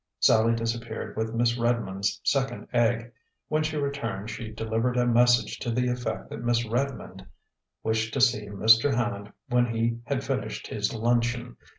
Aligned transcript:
Sallie 0.19 0.55
disappeared 0.55 1.15
with 1.15 1.35
Miss 1.35 1.59
Redmond's 1.59 2.19
second 2.23 2.67
egg. 2.73 3.11
When 3.49 3.61
she 3.61 3.77
returned, 3.77 4.31
she 4.31 4.49
delivered 4.51 4.97
a 4.97 5.05
message 5.05 5.59
to 5.59 5.69
the 5.69 5.89
effect 5.89 6.27
that 6.31 6.41
Miss 6.43 6.65
Redmond 6.65 7.23
wished 7.83 8.11
to 8.15 8.19
see 8.21 8.47
Mr. 8.47 8.95
Hand 8.95 9.31
when 9.49 9.67
he 9.67 9.99
had 10.05 10.23
finished 10.23 10.65
his 10.65 10.91
luncheon. 10.91 11.55